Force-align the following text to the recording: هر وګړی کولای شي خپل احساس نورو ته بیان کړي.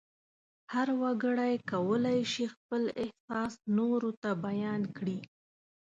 هر 0.73 0.87
وګړی 1.01 1.53
کولای 1.71 2.19
شي 2.33 2.45
خپل 2.53 2.83
احساس 3.03 3.53
نورو 3.77 4.11
ته 4.21 4.29
بیان 4.45 4.81
کړي. 4.97 5.19